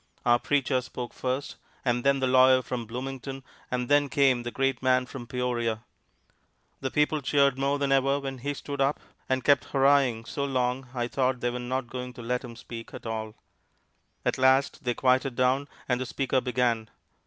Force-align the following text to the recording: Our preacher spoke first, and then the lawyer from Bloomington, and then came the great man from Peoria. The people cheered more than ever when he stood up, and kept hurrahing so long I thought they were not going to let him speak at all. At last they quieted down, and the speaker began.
Our 0.25 0.39
preacher 0.39 0.81
spoke 0.81 1.13
first, 1.13 1.57
and 1.85 2.03
then 2.03 2.21
the 2.21 2.25
lawyer 2.25 2.63
from 2.63 2.87
Bloomington, 2.87 3.43
and 3.69 3.87
then 3.87 4.09
came 4.09 4.41
the 4.41 4.49
great 4.49 4.81
man 4.81 5.05
from 5.05 5.27
Peoria. 5.27 5.83
The 6.79 6.89
people 6.89 7.21
cheered 7.21 7.59
more 7.59 7.77
than 7.77 7.91
ever 7.91 8.19
when 8.19 8.39
he 8.39 8.55
stood 8.55 8.81
up, 8.81 8.99
and 9.29 9.43
kept 9.43 9.65
hurrahing 9.65 10.25
so 10.25 10.43
long 10.43 10.87
I 10.95 11.07
thought 11.07 11.39
they 11.41 11.51
were 11.51 11.59
not 11.59 11.85
going 11.85 12.13
to 12.13 12.23
let 12.23 12.43
him 12.43 12.55
speak 12.55 12.95
at 12.95 13.05
all. 13.05 13.35
At 14.25 14.39
last 14.39 14.85
they 14.85 14.95
quieted 14.95 15.35
down, 15.35 15.67
and 15.87 16.01
the 16.01 16.07
speaker 16.07 16.41
began. 16.41 16.89